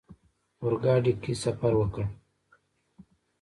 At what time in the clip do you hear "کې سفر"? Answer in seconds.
1.21-1.73